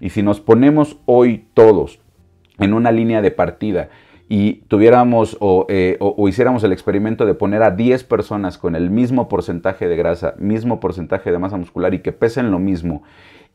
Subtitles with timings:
[0.00, 2.00] Y si nos ponemos hoy todos
[2.58, 3.88] en una línea de partida
[4.28, 5.38] y tuviéramos
[5.68, 9.96] eh, o, hiciéramos el experimento de poner a 10 personas con el mismo porcentaje de
[9.96, 13.02] grasa, mismo porcentaje de masa muscular y que pesen lo mismo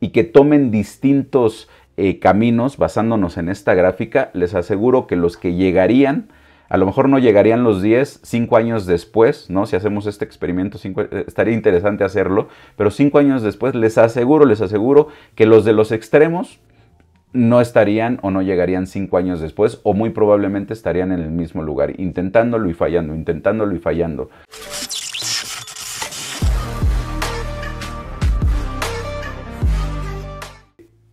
[0.00, 5.54] y que tomen distintos eh, caminos basándonos en esta gráfica, les aseguro que los que
[5.54, 6.28] llegarían,
[6.72, 9.66] a lo mejor no llegarían los 10, 5 años después, ¿no?
[9.66, 12.48] Si hacemos este experimento, eh, estaría interesante hacerlo,
[12.78, 16.60] pero 5 años después les aseguro, les aseguro que los de los extremos
[17.34, 21.62] no estarían o no llegarían cinco años después o muy probablemente estarían en el mismo
[21.62, 24.30] lugar, intentándolo y fallando, intentándolo y fallando.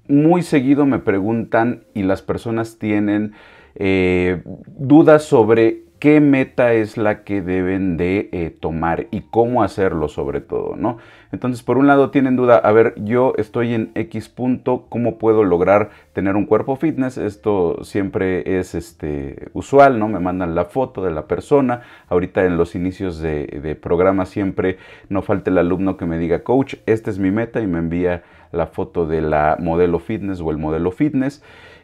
[0.10, 3.34] Muy seguido me preguntan y las personas tienen
[3.76, 10.08] eh, dudas sobre qué meta es la que deben de eh, tomar y cómo hacerlo
[10.08, 10.98] sobre todo, ¿no?
[11.32, 15.44] Entonces, por un lado tienen duda, a ver, yo estoy en X punto, ¿cómo puedo
[15.44, 17.20] lograr tener un cuerpo fitness?
[17.20, 20.08] Esto siempre es este, usual, ¿no?
[20.08, 21.82] Me mandan la foto de la persona.
[22.08, 24.78] Ahorita en los inicios de, de programa siempre
[25.10, 28.24] no falta el alumno que me diga, coach, esta es mi meta y me envía
[28.52, 31.44] la foto de la modelo fitness o el modelo fitness.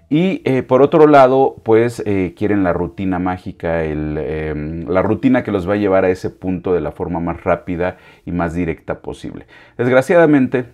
[0.10, 5.52] Y eh, por otro lado, pues eh, quieren la rutina mágica, em, la rutina que
[5.52, 9.02] los va a llevar a ese punto de la forma más rápida y más directa
[9.02, 9.48] posible.
[9.78, 10.66] Desgraciadamente,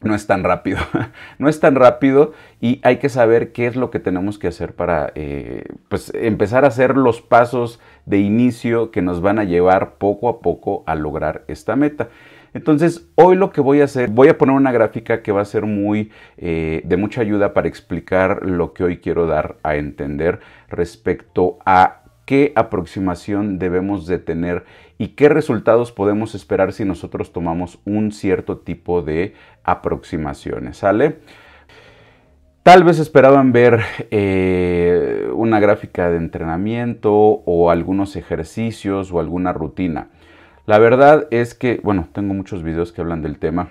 [0.00, 0.78] no es tan rápido,
[1.38, 4.74] no es tan rápido y hay que saber qué es lo que tenemos que hacer
[4.74, 9.94] para eh, pues, empezar a hacer los pasos de inicio que nos van a llevar
[9.94, 12.08] poco a poco a lograr esta meta.
[12.54, 15.44] Entonces, hoy lo que voy a hacer, voy a poner una gráfica que va a
[15.44, 20.40] ser muy eh, de mucha ayuda para explicar lo que hoy quiero dar a entender
[20.68, 24.64] respecto a qué aproximación debemos de tener
[24.98, 31.20] y qué resultados podemos esperar si nosotros tomamos un cierto tipo de aproximaciones, ¿sale?
[32.62, 40.10] Tal vez esperaban ver eh, una gráfica de entrenamiento o algunos ejercicios o alguna rutina.
[40.68, 43.70] La verdad es que, bueno, tengo muchos videos que hablan del tema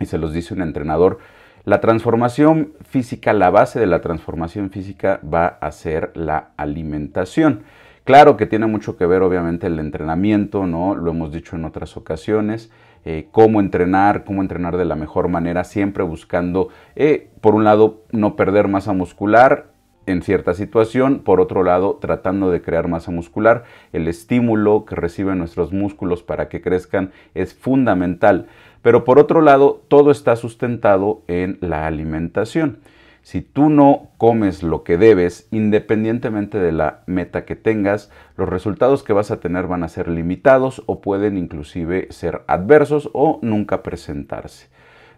[0.00, 1.18] y se los dice un entrenador.
[1.64, 7.64] La transformación física, la base de la transformación física va a ser la alimentación.
[8.04, 10.94] Claro que tiene mucho que ver obviamente el entrenamiento, ¿no?
[10.94, 12.70] Lo hemos dicho en otras ocasiones.
[13.04, 18.04] Eh, cómo entrenar, cómo entrenar de la mejor manera, siempre buscando, eh, por un lado,
[18.12, 19.73] no perder masa muscular
[20.06, 25.38] en cierta situación, por otro lado, tratando de crear masa muscular, el estímulo que reciben
[25.38, 28.46] nuestros músculos para que crezcan es fundamental.
[28.82, 32.78] Pero por otro lado, todo está sustentado en la alimentación.
[33.22, 39.02] Si tú no comes lo que debes, independientemente de la meta que tengas, los resultados
[39.02, 43.82] que vas a tener van a ser limitados o pueden inclusive ser adversos o nunca
[43.82, 44.68] presentarse.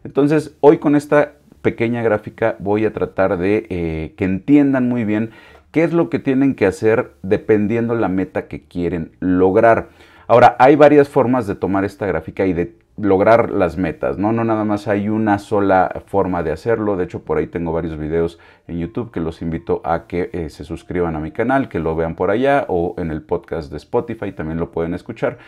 [0.05, 1.33] Entonces, hoy con esta
[1.67, 5.31] pequeña gráfica voy a tratar de eh, que entiendan muy bien
[5.73, 9.89] qué es lo que tienen que hacer dependiendo la meta que quieren lograr.
[10.29, 14.31] Ahora, hay varias formas de tomar esta gráfica y de lograr las metas, ¿no?
[14.31, 16.97] No nada más hay una sola forma de hacerlo.
[16.97, 18.39] De hecho, por ahí tengo varios videos
[18.69, 21.97] en YouTube que los invito a que eh, se suscriban a mi canal, que lo
[21.97, 25.39] vean por allá o en el podcast de Spotify también lo pueden escuchar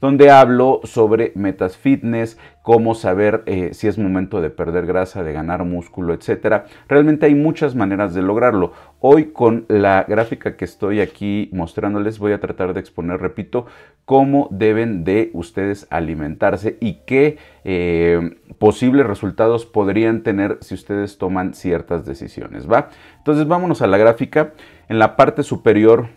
[0.00, 5.32] donde hablo sobre metas fitness, cómo saber eh, si es momento de perder grasa, de
[5.32, 6.64] ganar músculo, etc.
[6.88, 8.72] Realmente hay muchas maneras de lograrlo.
[9.00, 13.66] Hoy con la gráfica que estoy aquí mostrándoles voy a tratar de exponer, repito,
[14.04, 21.54] cómo deben de ustedes alimentarse y qué eh, posibles resultados podrían tener si ustedes toman
[21.54, 22.90] ciertas decisiones, ¿va?
[23.18, 24.52] Entonces vámonos a la gráfica.
[24.88, 26.08] En la parte superior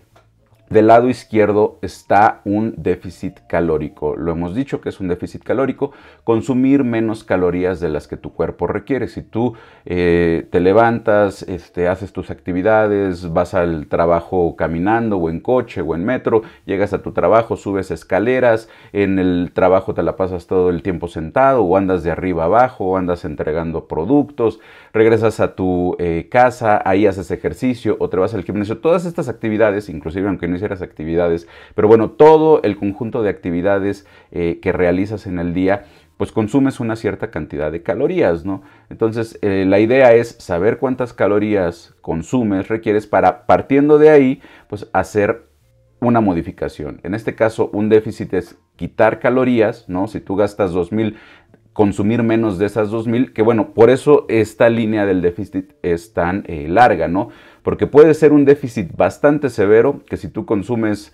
[0.71, 4.15] del lado izquierdo está un déficit calórico.
[4.15, 5.91] Lo hemos dicho que es un déficit calórico,
[6.23, 9.09] consumir menos calorías de las que tu cuerpo requiere.
[9.09, 15.41] Si tú eh, te levantas, este, haces tus actividades, vas al trabajo caminando o en
[15.41, 20.15] coche o en metro, llegas a tu trabajo, subes escaleras, en el trabajo te la
[20.15, 24.61] pasas todo el tiempo sentado o andas de arriba abajo o andas entregando productos,
[24.93, 28.77] regresas a tu eh, casa, ahí haces ejercicio o te vas al gimnasio.
[28.77, 34.59] Todas estas actividades, inclusive aunque no actividades, pero bueno, todo el conjunto de actividades eh,
[34.61, 35.85] que realizas en el día,
[36.17, 38.61] pues consumes una cierta cantidad de calorías, ¿no?
[38.89, 44.87] Entonces, eh, la idea es saber cuántas calorías consumes, requieres para, partiendo de ahí, pues
[44.93, 45.47] hacer
[45.99, 46.99] una modificación.
[47.03, 50.07] En este caso, un déficit es quitar calorías, ¿no?
[50.07, 51.15] Si tú gastas 2000,
[51.73, 56.43] consumir menos de esas 2000, que bueno, por eso esta línea del déficit es tan
[56.47, 57.29] eh, larga, ¿no?
[57.63, 61.13] Porque puede ser un déficit bastante severo, que si tú consumes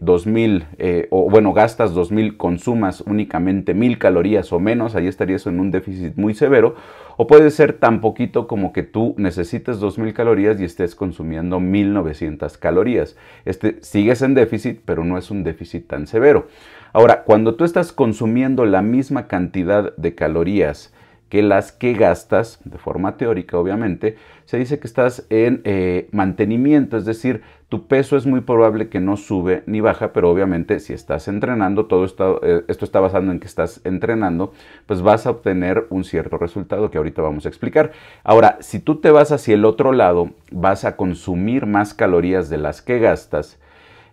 [0.00, 5.60] 2000, eh, o bueno, gastas 2000, consumas únicamente 1000 calorías o menos, ahí estarías en
[5.60, 6.74] un déficit muy severo.
[7.18, 12.56] O puede ser tan poquito como que tú necesites 2000 calorías y estés consumiendo 1900
[12.56, 13.16] calorías.
[13.44, 16.48] Este sigues en déficit, pero no es un déficit tan severo.
[16.94, 20.94] Ahora, cuando tú estás consumiendo la misma cantidad de calorías
[21.28, 26.96] que las que gastas, de forma teórica obviamente, se dice que estás en eh, mantenimiento,
[26.96, 30.92] es decir, tu peso es muy probable que no sube ni baja, pero obviamente si
[30.92, 34.52] estás entrenando, todo esto, eh, esto está basado en que estás entrenando,
[34.86, 37.90] pues vas a obtener un cierto resultado que ahorita vamos a explicar.
[38.22, 42.58] Ahora, si tú te vas hacia el otro lado, vas a consumir más calorías de
[42.58, 43.58] las que gastas,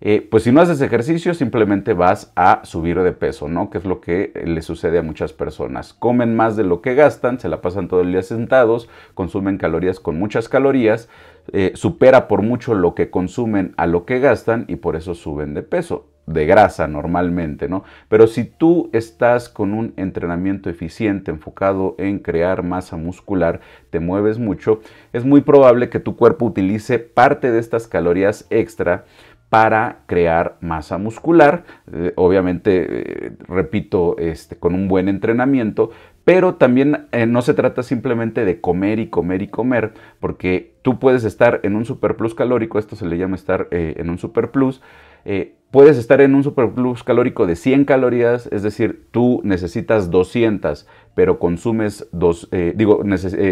[0.01, 3.69] eh, pues si no haces ejercicio, simplemente vas a subir de peso, ¿no?
[3.69, 5.93] Que es lo que le sucede a muchas personas.
[5.93, 9.99] Comen más de lo que gastan, se la pasan todo el día sentados, consumen calorías
[9.99, 11.07] con muchas calorías,
[11.53, 15.53] eh, supera por mucho lo que consumen a lo que gastan y por eso suben
[15.53, 17.83] de peso de grasa normalmente, ¿no?
[18.07, 23.59] Pero si tú estás con un entrenamiento eficiente enfocado en crear masa muscular,
[23.89, 24.81] te mueves mucho,
[25.13, 29.05] es muy probable que tu cuerpo utilice parte de estas calorías extra
[29.51, 35.91] para crear masa muscular, eh, obviamente, eh, repito, este, con un buen entrenamiento,
[36.23, 40.99] pero también eh, no se trata simplemente de comer y comer y comer, porque tú
[40.99, 44.81] puedes estar en un superplus calórico, esto se le llama estar en un superplus,
[45.69, 51.39] puedes estar en un superplus calórico de 100 calorías, es decir, tú necesitas 200, pero
[51.39, 53.03] consumes, dos, digo,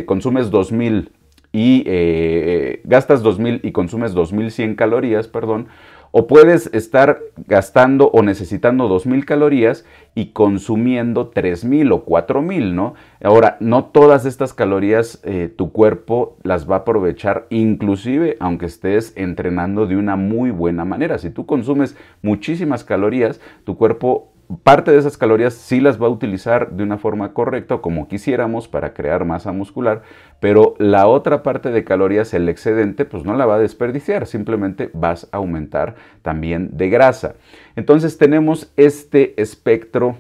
[0.05, 1.11] consumes 2000
[1.51, 5.67] y eh, gastas 2000 y consumes 2100 calorías, perdón,
[6.11, 9.85] o puedes estar gastando o necesitando 2000 calorías
[10.15, 12.95] y consumiendo 3000 o 4000, ¿no?
[13.23, 19.13] Ahora, no todas estas calorías eh, tu cuerpo las va a aprovechar, inclusive aunque estés
[19.15, 21.19] entrenando de una muy buena manera.
[21.19, 26.09] Si tú consumes muchísimas calorías, tu cuerpo parte de esas calorías sí las va a
[26.09, 30.01] utilizar de una forma correcta como quisiéramos para crear masa muscular,
[30.39, 34.89] pero la otra parte de calorías, el excedente, pues no la va a desperdiciar, simplemente
[34.93, 37.35] vas a aumentar también de grasa.
[37.75, 40.17] Entonces tenemos este espectro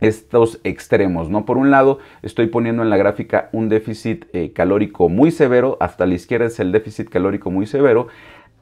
[0.00, 1.46] estos extremos, ¿no?
[1.46, 6.04] Por un lado, estoy poniendo en la gráfica un déficit eh, calórico muy severo, hasta
[6.04, 8.08] la izquierda es el déficit calórico muy severo,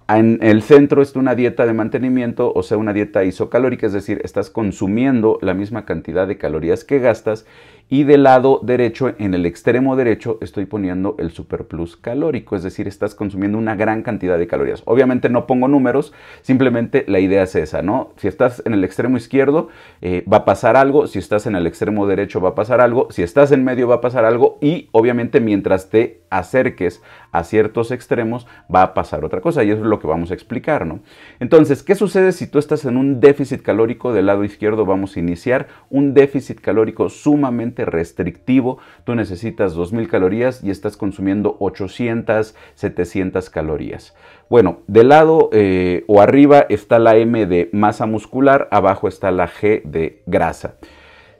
[0.09, 4.21] en el centro está una dieta de mantenimiento, o sea, una dieta isocalórica, es decir,
[4.25, 7.47] estás consumiendo la misma cantidad de calorías que gastas
[7.89, 12.89] y del lado derecho, en el extremo derecho, estoy poniendo el superplus calórico, es decir,
[12.89, 14.83] estás consumiendo una gran cantidad de calorías.
[14.87, 18.13] Obviamente no pongo números, simplemente la idea es esa, ¿no?
[18.17, 19.69] Si estás en el extremo izquierdo,
[20.01, 23.09] eh, va a pasar algo, si estás en el extremo derecho, va a pasar algo,
[23.11, 27.03] si estás en medio, va a pasar algo, y obviamente mientras te acerques
[27.33, 30.35] a ciertos extremos, va a pasar otra cosa, y eso es lo que vamos a
[30.35, 31.01] explicar, ¿no?
[31.39, 34.87] Entonces, ¿qué sucede si tú estás en un déficit calórico del lado izquierdo?
[34.87, 41.57] Vamos a iniciar un déficit calórico sumamente restrictivo, tú necesitas 2000 calorías y estás consumiendo
[41.59, 44.15] 800, 700 calorías.
[44.49, 49.49] Bueno, del lado eh, o arriba está la M de masa muscular, abajo está la
[49.49, 50.77] G de grasa.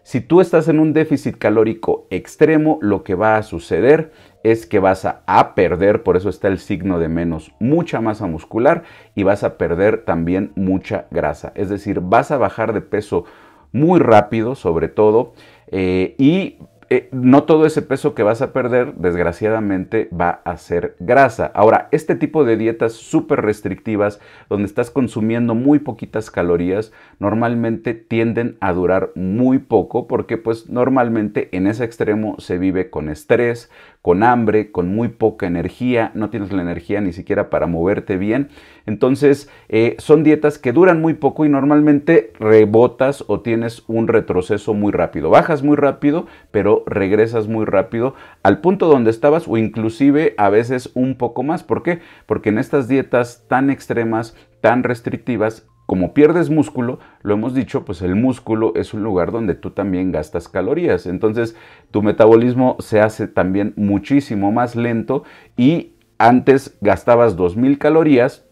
[0.03, 4.79] Si tú estás en un déficit calórico extremo, lo que va a suceder es que
[4.79, 8.83] vas a, a, perder, por eso está el signo de menos, mucha masa muscular
[9.15, 11.53] y vas a perder también mucha grasa.
[11.55, 13.25] Es decir, vas a bajar de peso
[13.73, 15.33] muy rápido, sobre todo,
[15.77, 20.95] eh, y eh, no todo ese peso que vas a perder, desgraciadamente, va a ser
[21.01, 21.51] grasa.
[21.53, 28.57] Ahora, este tipo de dietas súper restrictivas, donde estás consumiendo muy poquitas calorías, normalmente tienden
[28.61, 33.69] a durar muy poco, porque pues normalmente en ese extremo se vive con estrés,
[34.05, 38.51] con hambre, con muy poca energía, no tienes la energía ni siquiera para moverte bien.
[38.85, 44.75] Entonces, eh, son dietas que duran muy poco y normalmente rebotas o tienes un retroceso
[44.75, 45.31] muy rápido.
[45.31, 50.91] Bajas muy rápido, pero regresas muy rápido al punto donde estabas o inclusive a veces
[50.95, 51.65] un poco más.
[51.65, 52.01] ¿Por qué?
[52.27, 58.03] Porque en estas dietas tan extremas, tan restrictivas, como pierdes músculo, lo hemos dicho, pues
[58.03, 61.07] el músculo es un lugar donde tú también gastas calorías.
[61.07, 61.57] Entonces
[61.91, 65.25] tu metabolismo se hace también muchísimo más lento
[65.57, 68.45] y antes gastabas 2.000 calorías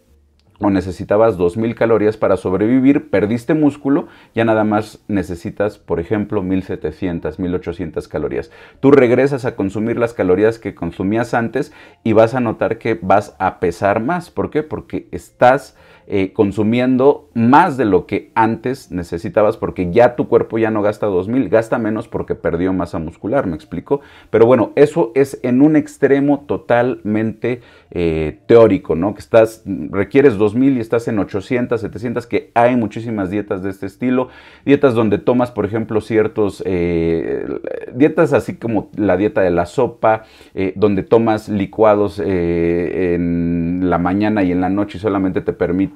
[0.59, 7.37] o necesitabas 2.000 calorías para sobrevivir, perdiste músculo, ya nada más necesitas, por ejemplo, 1.700,
[7.37, 8.51] 1.800 calorías.
[8.79, 11.73] Tú regresas a consumir las calorías que consumías antes
[12.03, 14.29] y vas a notar que vas a pesar más.
[14.29, 14.63] ¿Por qué?
[14.63, 20.69] Porque estás eh, consumiendo más de lo que antes necesitabas porque ya tu cuerpo ya
[20.69, 24.01] no gasta 2000, gasta menos porque perdió masa muscular, me explico.
[24.29, 29.13] Pero bueno, eso es en un extremo totalmente eh, teórico, ¿no?
[29.13, 33.85] Que estás, requieres 2000 y estás en 800, 700, que hay muchísimas dietas de este
[33.85, 34.27] estilo,
[34.65, 37.45] dietas donde tomas, por ejemplo, ciertos, eh,
[37.93, 40.23] dietas así como la dieta de la sopa,
[40.75, 45.92] donde tomas licuados en la mañana y en la noche y solamente te permite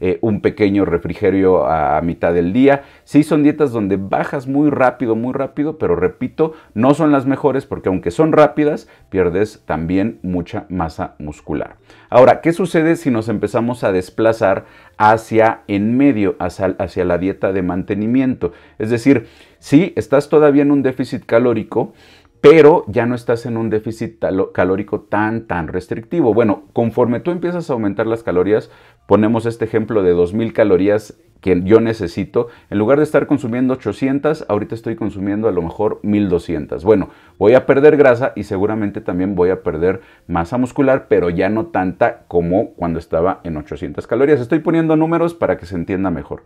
[0.00, 2.82] eh, un pequeño refrigerio a, mitad del día.
[3.04, 7.66] Sí son dietas donde bajas muy rápido, muy rápido, pero repito, no son las mejores
[7.66, 11.76] porque aunque son rápidas, pierdes también mucha masa muscular.
[12.08, 14.64] Ahora, ¿qué sucede si nos empezamos a desplazar
[14.96, 18.52] hacia en medio, hacia, hacia la dieta de mantenimiento?
[18.78, 19.26] Es decir,
[19.58, 21.92] si estás todavía en un déficit calórico,
[22.40, 26.32] pero ya no estás en un déficit calórico tan, tan restrictivo.
[26.32, 28.70] Bueno, conforme tú empiezas a aumentar las calorías,
[29.10, 34.44] ponemos este ejemplo de 2000 calorías que yo necesito, en lugar de estar consumiendo 800,
[34.48, 36.84] ahorita estoy consumiendo a lo mejor 1200.
[36.84, 41.48] Bueno, voy a perder grasa y seguramente también voy a perder masa muscular, pero ya
[41.48, 44.40] no tanta como cuando estaba en 800 calorías.
[44.40, 46.44] Estoy poniendo números para que se entienda mejor.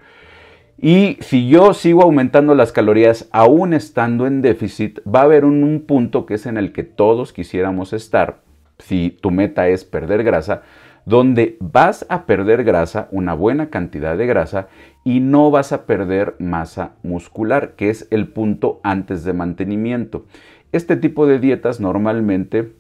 [0.80, 5.62] Y si yo sigo aumentando las calorías aún estando en déficit, va a haber un,
[5.64, 8.38] un punto que es en el que todos quisiéramos estar,
[8.78, 10.62] si tu meta es perder grasa,
[11.06, 14.68] donde vas a perder grasa, una buena cantidad de grasa,
[15.04, 20.24] y no vas a perder masa muscular, que es el punto antes de mantenimiento.
[20.72, 22.72] Este tipo de dietas normalmente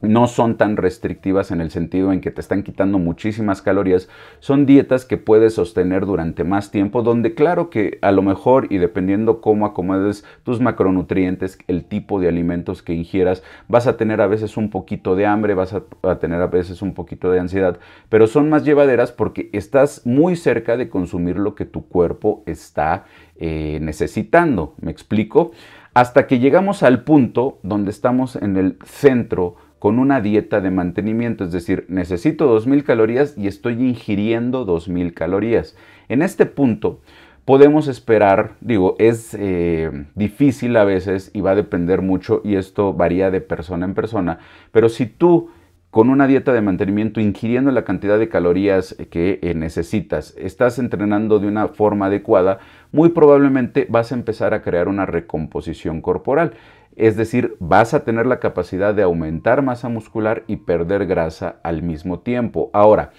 [0.00, 4.08] no son tan restrictivas en el sentido en que te están quitando muchísimas calorías,
[4.40, 8.78] son dietas que puedes sostener durante más tiempo, donde claro que a lo mejor y
[8.78, 14.26] dependiendo cómo acomodes tus macronutrientes, el tipo de alimentos que ingieras, vas a tener a
[14.26, 18.26] veces un poquito de hambre, vas a, tener a veces un poquito de ansiedad, pero
[18.26, 23.04] son más llevaderas porque estás muy cerca de consumir lo que tu cuerpo está
[23.36, 25.52] eh, necesitando, ¿me explico?
[25.96, 31.44] Hasta que llegamos al punto donde estamos en el centro, con una dieta de mantenimiento,
[31.44, 35.76] es decir, necesito 2.000 calorías y estoy ingiriendo 2.000 calorías.
[36.08, 37.00] En este punto
[37.44, 42.92] podemos esperar, digo, es eh, difícil a veces y va a depender mucho y esto
[42.92, 44.38] varía de persona en persona,
[44.72, 45.50] pero si tú
[45.96, 51.38] con una dieta de mantenimiento, ingiriendo la cantidad de calorías que eh, necesitas, estás entrenando
[51.38, 52.58] de una forma adecuada,
[52.92, 56.52] muy probablemente vas a empezar a crear una recomposición corporal.
[56.96, 61.82] Es decir, vas a tener la capacidad de aumentar masa muscular y perder grasa al
[61.82, 62.70] mismo tiempo.
[62.72, 63.10] Ahora,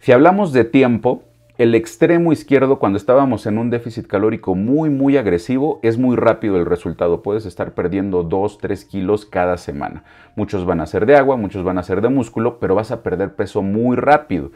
[0.00, 1.22] si hablamos de tiempo,
[1.58, 6.56] el extremo izquierdo, cuando estábamos en un déficit calórico muy, muy agresivo, es muy rápido
[6.56, 7.22] el resultado.
[7.22, 10.02] Puedes estar perdiendo 2, 3 kilos cada semana.
[10.34, 13.04] Muchos van a ser de agua, muchos van a ser de músculo, pero vas a
[13.04, 14.50] perder peso muy rápido.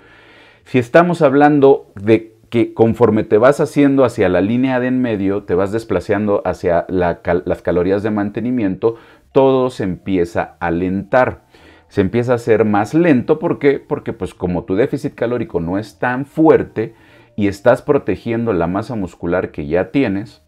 [0.64, 5.44] Si estamos hablando de que conforme te vas haciendo hacia la línea de en medio,
[5.44, 8.96] te vas desplazando hacia las calorías de mantenimiento,
[9.32, 11.44] todo se empieza a alentar.
[11.88, 13.78] Se empieza a hacer más lento, ¿por qué?
[13.78, 16.94] Porque pues como tu déficit calórico no es tan fuerte
[17.36, 20.42] y estás protegiendo la masa muscular que ya tienes,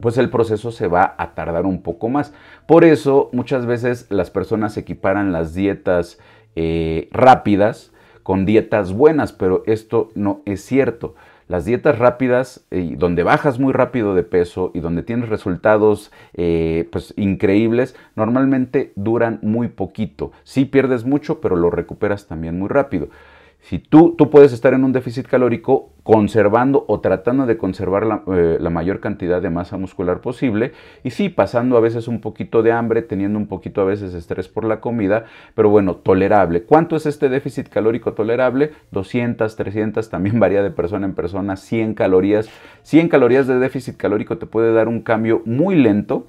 [0.00, 2.34] pues el proceso se va a tardar un poco más.
[2.66, 6.18] Por eso muchas veces las personas equiparan las dietas
[6.56, 7.92] eh, rápidas
[8.24, 11.14] con dietas buenas, pero esto no es cierto.
[11.46, 16.88] Las dietas rápidas, eh, donde bajas muy rápido de peso y donde tienes resultados eh,
[16.90, 20.32] pues, increíbles, normalmente duran muy poquito.
[20.42, 23.08] Sí pierdes mucho, pero lo recuperas también muy rápido.
[23.64, 28.22] Si tú, tú puedes estar en un déficit calórico conservando o tratando de conservar la,
[28.26, 32.62] eh, la, mayor cantidad de masa muscular posible y sí, pasando a veces un poquito
[32.62, 36.64] de hambre, teniendo un poquito a veces estrés por la comida, pero bueno, tolerable.
[36.64, 38.72] ¿Cuánto es este déficit calórico tolerable?
[38.90, 42.50] 200, 300, también varía de persona en persona, 100 calorías.
[42.82, 46.26] 100 calorías de déficit calórico te puede dar un cambio muy lento,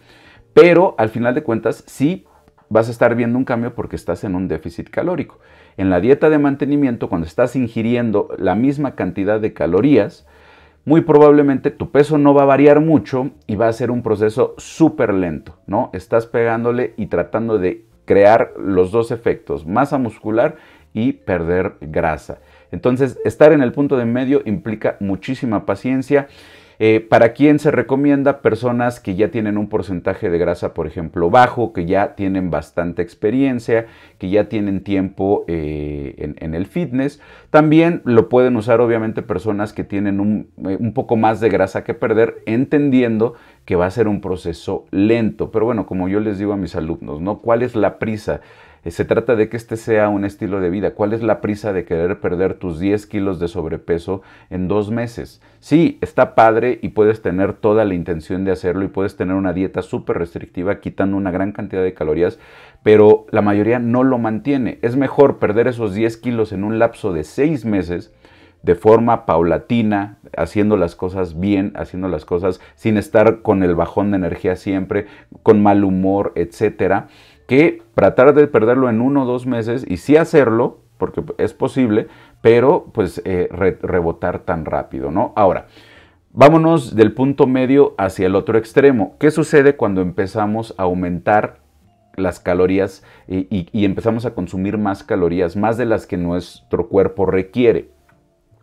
[0.54, 2.26] pero al final de cuentas sí
[2.70, 5.40] vas a estar viendo un cambio porque estás en un déficit calórico.
[5.78, 10.26] En la dieta de mantenimiento, cuando estás ingiriendo la misma cantidad de calorías,
[10.86, 14.54] muy probablemente tu peso no va a variar mucho y va a ser un proceso
[14.58, 15.90] súper lento, ¿no?
[15.94, 20.58] Estás pegándole y tratando de crear los dos efectos, masa muscular
[20.94, 22.38] y perder grasa.
[22.72, 26.28] Entonces, estar en el punto de medio implica muchísima paciencia
[26.80, 28.42] eh, ¿Para quién se recomienda?
[28.42, 33.02] Personas que ya tienen un porcentaje de grasa, por ejemplo, bajo, que ya tienen bastante
[33.02, 37.22] experiencia, que ya tienen tiempo eh, en, el fitness.
[37.50, 41.84] También lo pueden usar, obviamente, personas que tienen un, eh, un poco más de grasa
[41.84, 45.52] que perder, entendiendo que va a ser un proceso lento.
[45.52, 47.40] Pero bueno, como yo les digo a mis alumnos, ¿no?
[47.40, 48.42] ¿Cuál es la prisa?
[48.86, 50.92] Eh, se trata de que este sea un estilo de vida.
[50.92, 55.42] ¿Cuál es la prisa de querer perder tus 10 kilos de sobrepeso en dos meses?
[55.60, 59.54] Sí, está padre y puedes tener toda la intención de hacerlo y puedes tener una
[59.54, 62.38] dieta súper restrictiva quitando una gran cantidad de calorías,
[62.84, 64.78] pero la mayoría no lo mantiene.
[64.84, 68.14] Es mejor perder esos 10 kilos en un lapso de 6 meses
[68.62, 74.10] de forma paulatina, haciendo las cosas bien, haciendo las cosas sin estar con el bajón
[74.10, 75.06] de energía siempre,
[75.44, 77.08] con mal humor, etcétera,
[77.48, 82.08] que tratar de perderlo en uno o dos meses y sí hacerlo, porque es posible,
[82.42, 83.50] pero pues eh,
[83.82, 85.34] rebotar tan rápido, ¿no?
[85.36, 85.68] Ahora,
[86.32, 89.16] vámonos del punto medio hacia el otro extremo.
[89.20, 91.60] ¿Qué sucede cuando empezamos a aumentar
[92.16, 97.90] las calorías y empezamos a consumir más calorías, más de las que nuestro cuerpo requiere?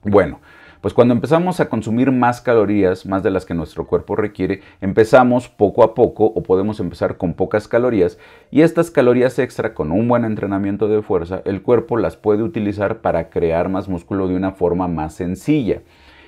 [0.04, 0.40] Bueno,
[0.82, 5.48] pues cuando empezamos a consumir más calorías, más de las que nuestro cuerpo requiere, empezamos
[5.48, 8.18] poco a poco o podemos empezar con pocas calorías
[8.50, 13.00] y estas calorías extra con un buen entrenamiento de fuerza, el cuerpo las puede utilizar
[13.00, 15.82] para crear más músculo de una forma más sencilla.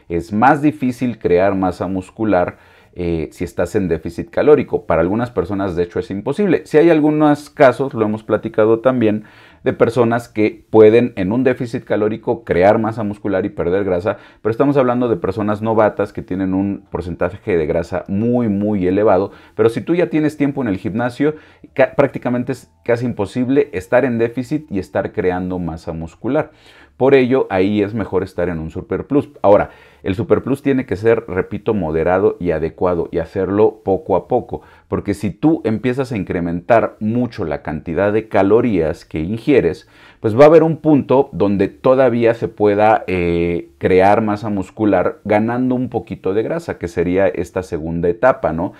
[0.09, 2.59] Es más difícil crear masa muscular
[2.97, 4.87] eh, si estás en déficit calórico.
[4.87, 6.63] Para algunas personas, de hecho, es imposible.
[6.65, 9.25] Si hay algunos casos, lo hemos platicado también,
[9.65, 14.51] de personas que pueden en un déficit calórico crear masa muscular y perder grasa, pero
[14.51, 19.33] estamos hablando de personas novatas que tienen un porcentaje de grasa muy, muy elevado.
[19.57, 21.35] Pero si tú ya tienes tiempo en el gimnasio,
[21.97, 26.53] prácticamente es casi imposible estar en déficit y estar creando masa muscular.
[26.97, 29.29] Por ello, ahí es mejor estar en un Super Plus.
[29.43, 29.71] Ahora,
[30.05, 34.63] el Super Plus tiene que ser, repito, moderado y adecuado y hacerlo poco a poco,
[34.87, 39.89] porque si tú empiezas a incrementar mucho la cantidad de calorías que ingieres,
[40.21, 45.75] pues va a haber un punto donde todavía se pueda eh, crear masa muscular ganando
[45.75, 48.73] un poquito de grasa, que sería esta segunda etapa, ¿no?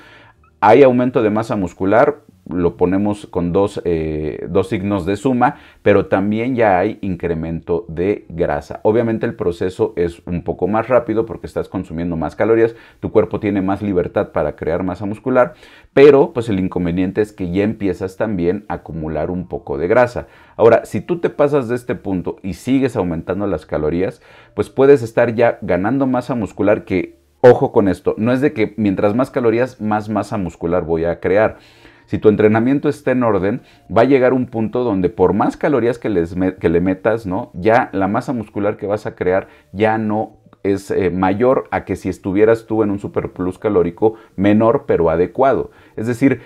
[0.61, 3.53] Hay aumento de masa muscular, lo ponemos con
[3.85, 8.81] eh, dos, signos de suma, pero también ya hay incremento de grasa.
[8.83, 13.41] Obviamente el proceso es un poco más rápido porque estás consumiendo más calorías, tu cuerpo
[13.41, 15.55] tiene más libertad para crear masa muscular,
[15.93, 20.27] pero pues el inconveniente es que ya empiezas también a acumular un poco de grasa.
[20.57, 24.21] Ahora, si tú te pasas de este punto y sigues aumentando las calorías,
[24.55, 28.75] pues puedes estar ya ganando masa muscular que, ojo con esto, no es de que
[28.77, 31.59] mientras más calorías, más masa muscular voy a crear
[32.07, 33.63] si tu entrenamiento está en orden,
[33.95, 37.51] va a llegar un punto donde por más calorías que, le metas, ¿no?
[37.55, 41.95] Ya la masa muscular que vas a crear ya no es eh, mayor a que
[41.95, 45.71] si estuvieras tú en un superplus calórico menor pero adecuado.
[45.97, 46.41] Es decir,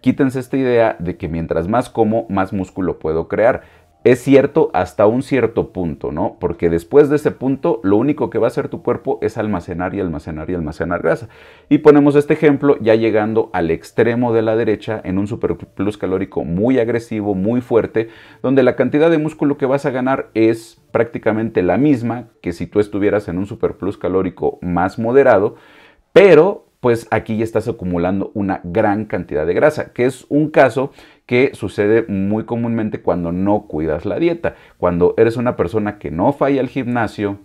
[0.00, 3.62] quítense esta idea de que mientras más como, más músculo puedo crear
[4.06, 6.36] es cierto hasta un cierto punto, ¿no?
[6.38, 9.96] Porque después de ese punto, lo único que va a hacer tu cuerpo es almacenar
[9.96, 11.28] y almacenar y almacenar grasa.
[11.68, 16.44] Y ponemos este ejemplo ya llegando al extremo de la derecha en un superplus calórico
[16.44, 18.08] muy agresivo, muy fuerte,
[18.44, 22.68] donde la cantidad de músculo que vas a ganar es prácticamente la misma que si
[22.68, 25.56] tú estuvieras en un superplus calórico más moderado,
[26.12, 30.92] pero pues aquí ya estás acumulando una gran cantidad de grasa, que es un caso
[31.26, 34.54] que sucede muy comúnmente cuando no cuidas la dieta.
[34.78, 37.40] Cuando eres una persona que no falla al gimnasio,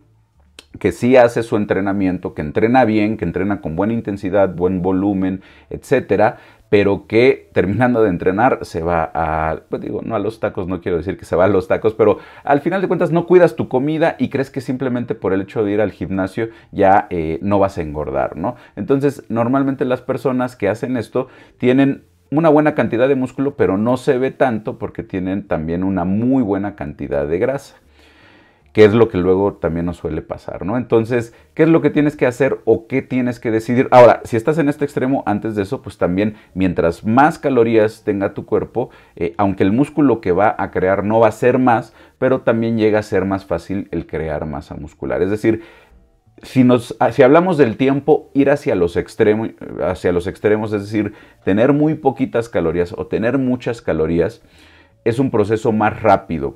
[0.80, 5.41] que sí hace su entrenamiento, que entrena bien, que entrena con buena intensidad, buen volumen,
[5.70, 6.38] etcétera,
[6.72, 10.80] pero que terminando de entrenar se va a, pues digo, no a los tacos, no
[10.80, 13.58] quiero decir que se va a los tacos, pero al final de cuentas no cuidas
[13.58, 17.40] tu comida y crees que simplemente por el hecho de ir al gimnasio ya eh,
[17.42, 18.56] no vas a engordar, ¿no?
[18.78, 23.98] Entonces, normalmente las personas que hacen esto tienen una buena cantidad de músculo, pero no
[23.98, 27.76] se ve tanto porque tienen también una muy buena cantidad de grasa
[28.74, 30.78] que es lo que luego también nos suele pasar, ¿no?
[30.78, 33.88] Entonces, ¿qué es lo que tienes que hacer o qué tienes que decidir?
[33.92, 38.34] Ahora, si estás en este extremo, antes de eso, pues también mientras más calorías tenga
[38.34, 41.94] tu cuerpo, eh, aunque el músculo que va a crear no va a ser más,
[42.18, 45.22] pero también llega a ser más fácil el crear masa muscular.
[45.22, 45.64] Es decir,
[46.42, 51.14] si, nos, ah, si hablamos del tiempo, ir hacia los, hacia los extremos, es decir,
[51.44, 54.42] tener muy poquitas calorías o tener muchas calorías,
[55.04, 56.56] es un proceso más rápido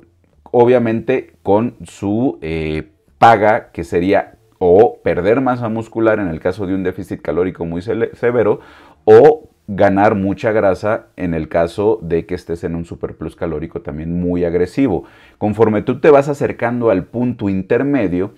[0.50, 6.74] obviamente con su eh, paga, que sería o perder masa muscular en el caso de
[6.74, 8.60] un déficit calórico muy severo,
[9.04, 14.20] o ganar mucha grasa en el caso de que estés en un superplus calórico también
[14.20, 15.04] muy agresivo.
[15.38, 18.34] Conforme tú te vas acercando al punto intermedio,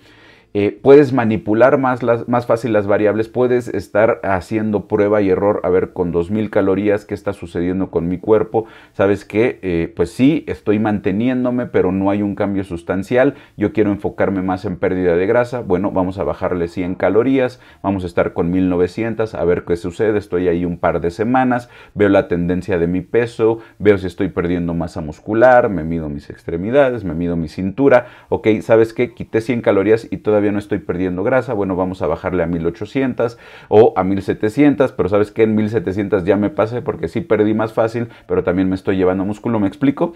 [0.55, 5.61] eh, puedes manipular más, las, más fácil las variables, puedes estar haciendo prueba y error,
[5.63, 8.65] a ver, con 2000 calorías, qué está sucediendo con mi cuerpo.
[8.93, 13.35] Sabes que, eh, pues sí, estoy manteniéndome, pero no hay un cambio sustancial.
[13.57, 15.59] Yo quiero enfocarme más en pérdida de grasa.
[15.61, 20.17] Bueno, vamos a bajarle 100 calorías, vamos a estar con 1900, a ver qué sucede.
[20.17, 24.29] Estoy ahí un par de semanas, veo la tendencia de mi peso, veo si estoy
[24.29, 28.07] perdiendo masa muscular, me mido mis extremidades, me mido mi cintura.
[28.29, 29.13] Ok, ¿sabes qué?
[29.13, 32.47] Quité 100 calorías y todavía todavía no estoy perdiendo grasa, bueno, vamos a bajarle a
[32.47, 37.53] 1800 o a 1700, pero sabes que en 1700 ya me pasé porque sí perdí
[37.53, 40.13] más fácil, pero también me estoy llevando músculo, ¿me explico?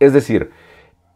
[0.00, 0.50] Es decir,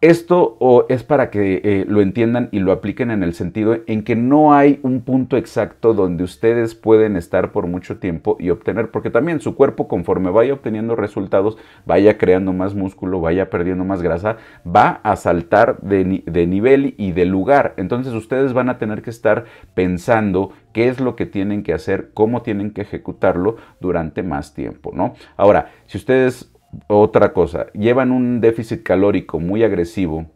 [0.00, 4.14] esto es para que eh, lo entiendan y lo apliquen en el sentido en que
[4.14, 9.10] no hay un punto exacto donde ustedes pueden estar por mucho tiempo y obtener, porque
[9.10, 14.36] también su cuerpo conforme vaya obteniendo resultados, vaya creando más músculo, vaya perdiendo más grasa,
[14.64, 17.74] va a saltar de, de nivel y de lugar.
[17.76, 22.10] Entonces ustedes van a tener que estar pensando qué es lo que tienen que hacer,
[22.14, 25.14] cómo tienen que ejecutarlo durante más tiempo, ¿no?
[25.36, 26.52] Ahora, si ustedes
[26.86, 30.26] otra cosa, llevan un déficit calórico muy agresivo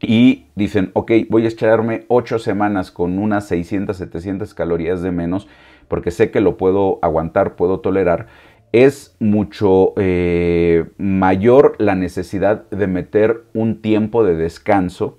[0.00, 5.48] y dicen, ok, voy a echarme 8 semanas con unas 600, 700 calorías de menos
[5.88, 8.26] porque sé que lo puedo aguantar, puedo tolerar,
[8.72, 15.18] es mucho eh, mayor la necesidad de meter un tiempo de descanso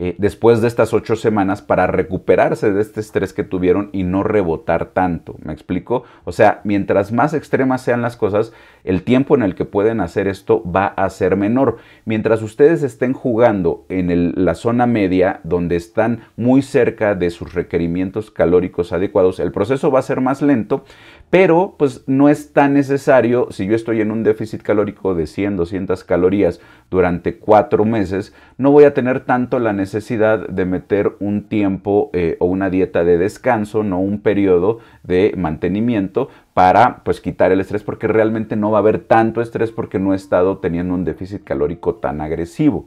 [0.00, 4.22] eh, después de estas ocho semanas para recuperarse de este estrés que tuvieron y no
[4.22, 5.34] rebotar tanto.
[5.42, 6.04] ¿Me explico?
[6.24, 8.52] O sea, mientras más extremas sean las cosas,
[8.84, 11.78] el tiempo en el que pueden hacer esto va a ser menor.
[12.04, 18.30] Mientras ustedes estén jugando en la zona media, donde están muy cerca de sus requerimientos
[18.30, 20.84] calóricos adecuados, el proceso va a ser más lento,
[21.30, 25.56] pero pues no es tan necesario, si yo estoy en un déficit calórico de 100,
[25.56, 26.60] 200 calorías
[26.90, 32.36] durante cuatro meses, no voy a tener tanto la necesidad de meter un tiempo eh,
[32.40, 37.82] o una dieta de descanso, no un periodo de mantenimiento para pues quitar el estrés
[37.82, 41.44] porque realmente no va a haber tanto estrés porque no he estado teniendo un déficit
[41.44, 42.86] calórico tan agresivo.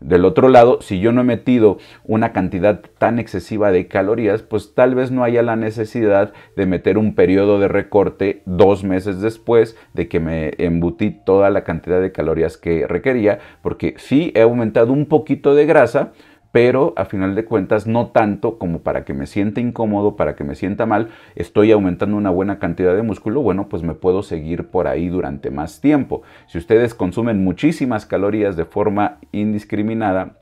[0.00, 4.74] Del otro lado, si yo no he metido una cantidad tan excesiva de calorías, pues
[4.74, 9.76] tal vez no haya la necesidad de meter un periodo de recorte dos meses después
[9.94, 14.92] de que me embutí toda la cantidad de calorías que requería, porque sí he aumentado
[14.92, 16.12] un poquito de grasa,
[16.56, 20.42] pero a final de cuentas no tanto como para que me sienta incómodo, para que
[20.42, 24.68] me sienta mal, estoy aumentando una buena cantidad de músculo, bueno, pues me puedo seguir
[24.68, 26.22] por ahí durante más tiempo.
[26.46, 30.38] Si ustedes consumen muchísimas calorías de forma indiscriminada,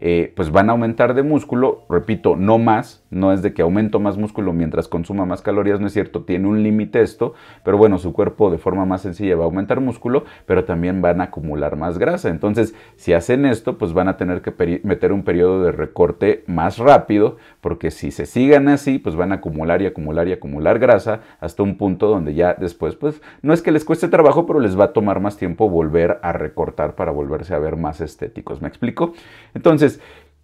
[0.00, 4.00] eh, pues van a aumentar de músculo, repito, no más, no es de que aumento
[4.00, 7.98] más músculo mientras consuma más calorías, no es cierto, tiene un límite esto, pero bueno,
[7.98, 11.76] su cuerpo de forma más sencilla va a aumentar músculo, pero también van a acumular
[11.76, 12.28] más grasa.
[12.28, 16.78] Entonces, si hacen esto, pues van a tener que meter un periodo de recorte más
[16.78, 21.20] rápido, porque si se sigan así, pues van a acumular y acumular y acumular grasa
[21.40, 24.78] hasta un punto donde ya después, pues no es que les cueste trabajo, pero les
[24.78, 28.60] va a tomar más tiempo volver a recortar para volverse a ver más estéticos.
[28.60, 29.12] ¿Me explico?
[29.54, 29.83] Entonces,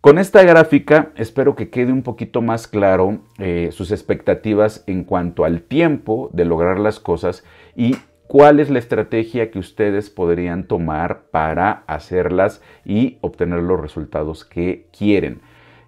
[0.00, 5.44] con esta gráfica espero que quede un poquito más claro eh, sus expectativas en cuanto
[5.44, 7.44] al tiempo de lograr las cosas
[7.76, 14.44] y cuál es la estrategia que ustedes podrían tomar para hacerlas y obtener los resultados
[14.44, 15.40] que quieren.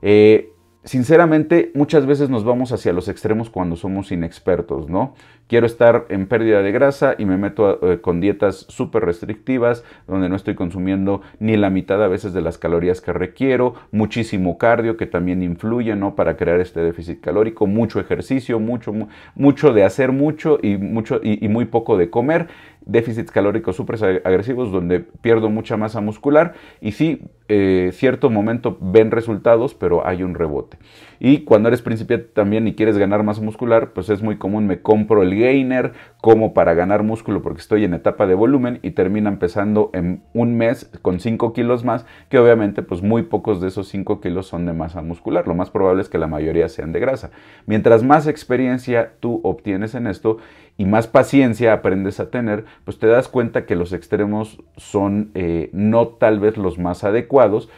[0.03, 0.52] Eh,
[0.85, 5.15] sinceramente, muchas veces nos vamos hacia los extremos cuando somos inexpertos, ¿no?
[5.47, 10.29] Quiero estar en pérdida de grasa y me meto eh, con dietas súper restrictivas, donde
[10.29, 14.97] no estoy consumiendo ni la mitad a veces de las calorías que requiero, muchísimo cardio
[14.97, 16.15] que también influye, ¿no?
[16.15, 18.95] Para crear este déficit calórico, mucho ejercicio, mucho,
[19.35, 22.49] mucho de hacer mucho y, mucho, y muy poco de comer
[22.87, 29.11] déficits calóricos súper agresivos donde pierdo mucha masa muscular y sí, eh, cierto momento ven
[29.11, 30.79] resultados, pero hay un rebote.
[31.21, 34.81] Y cuando eres principiante también y quieres ganar masa muscular, pues es muy común, me
[34.81, 39.29] compro el gainer como para ganar músculo porque estoy en etapa de volumen y termina
[39.29, 43.89] empezando en un mes con 5 kilos más, que obviamente pues muy pocos de esos
[43.89, 45.47] 5 kilos son de masa muscular.
[45.47, 47.31] Lo más probable es que la mayoría sean de grasa.
[47.67, 50.39] Mientras más experiencia tú obtienes en esto,
[50.77, 55.71] y más paciencia aprendes a tener, pues te das cuenta que los extremos son eh,
[55.73, 57.69] no tal vez los más adecuados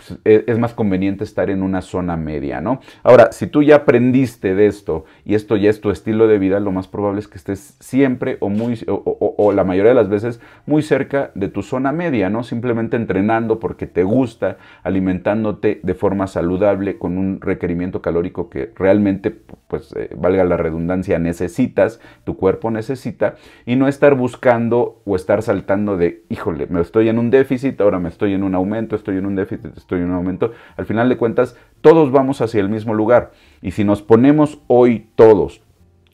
[0.00, 2.80] pues, e, es más conveniente estar en una zona media, ¿no?
[3.02, 6.58] Ahora, si tú ya aprendiste de esto y esto ya es tu estilo de vida,
[6.58, 10.40] lo más probable es que estés siempre o muy o, la mayoría de las veces
[10.66, 12.42] muy cerca de tu zona media, ¿no?
[12.44, 19.30] Simplemente entrenando porque te gusta, alimentándote de forma saludable con un requerimiento calórico que realmente,
[19.30, 23.34] pues, eh, valga la redundancia, necesitas, tu cuerpo necesita
[23.66, 27.98] y no estar buscando o estar saltando de, híjole, me estoy en un déficit, ahora
[27.98, 31.16] me estoy en un aumento, estoy en un déficit, en un aumento, al final de
[31.16, 33.32] cuentas todos vamos hacia el mismo lugar.
[33.62, 35.62] Y si nos ponemos hoy todos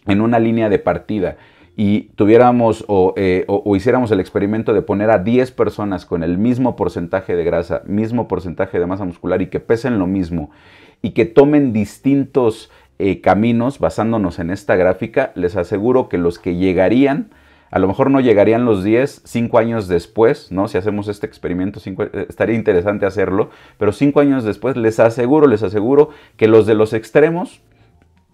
[0.06, 1.36] en una línea de partida
[1.76, 2.86] y tuviéramos
[3.16, 7.44] eh, o, hiciéramos el experimento de poner a 10 personas con el mismo porcentaje de
[7.44, 10.50] grasa, mismo porcentaje de masa muscular y que pesen lo mismo
[11.02, 16.56] y que tomen distintos eh, caminos basándonos en esta gráfica, les aseguro que los que
[16.56, 17.28] llegarían,
[17.70, 20.68] a lo mejor no llegarían los 10, 5 años después, ¿no?
[20.68, 25.62] Si hacemos este experimento, eh, estaría interesante hacerlo, pero 5 años después les aseguro, les
[25.62, 27.60] aseguro que los de los extremos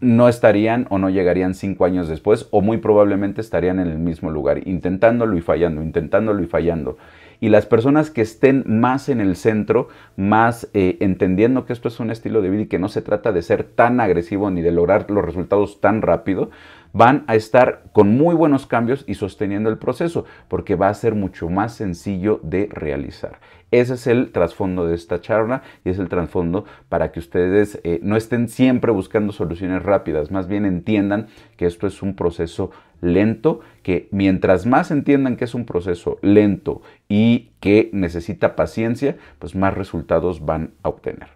[0.02, 4.30] no estarían o no llegarían cinco años después o muy probablemente estarían en el mismo
[4.30, 6.98] lugar, intentándolo y fallando, intentándolo y fallando.
[7.38, 12.00] Y las personas que estén más en el centro, más eh, entendiendo que esto es
[12.00, 14.72] un estilo de vida y que no se trata de ser tan agresivo ni de
[14.72, 16.50] lograr los resultados tan rápido,
[16.92, 21.14] van a estar con muy buenos cambios y sosteniendo el proceso, porque va a ser
[21.14, 23.40] mucho más sencillo de realizar.
[23.70, 28.00] Ese es el trasfondo de esta charla y es el trasfondo para que ustedes eh,
[28.02, 33.60] no estén siempre buscando soluciones rápidas, más bien entiendan que esto es un proceso lento,
[33.82, 39.74] que mientras más entiendan que es un proceso lento y que necesita paciencia, pues más
[39.74, 41.28] resultados van a obtener.